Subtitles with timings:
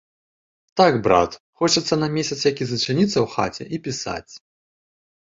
[0.81, 1.31] Так, брат,
[1.61, 4.33] хочацца на месяц які зачыніцца ў хаце і пісаць.